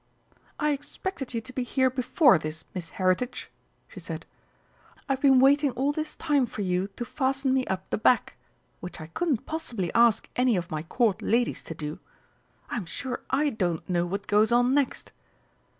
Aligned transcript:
"I 0.59 0.71
expected 0.71 1.35
you 1.35 1.41
to 1.41 1.53
be 1.53 1.61
here 1.61 1.91
before 1.91 2.39
this, 2.39 2.65
Miss 2.73 2.89
Heritage," 2.97 3.51
she 3.87 3.99
said. 3.99 4.25
"I've 5.07 5.21
been 5.21 5.39
waiting 5.39 5.69
all 5.73 5.91
this 5.91 6.15
time 6.15 6.47
for 6.47 6.63
you 6.63 6.87
to 6.95 7.05
fasten 7.05 7.53
me 7.53 7.65
up 7.67 7.87
the 7.91 7.99
back, 7.99 8.35
which 8.79 8.99
I 8.99 9.05
couldn't 9.05 9.45
possibly 9.45 9.93
ask 9.93 10.27
any 10.35 10.57
of 10.57 10.71
my 10.71 10.81
Court 10.81 11.21
ladies 11.21 11.61
to 11.65 11.75
do.... 11.75 11.99
I'm 12.67 12.87
sure 12.87 13.21
I 13.29 13.51
don't 13.51 13.87
know 13.87 14.07
what 14.07 14.25
goes 14.25 14.51
on 14.51 14.73
next!... 14.73 15.11